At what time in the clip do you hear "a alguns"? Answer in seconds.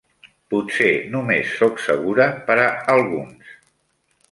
2.63-3.55